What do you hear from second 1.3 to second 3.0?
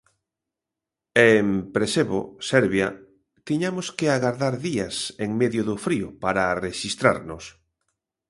en Presevo, Serbia,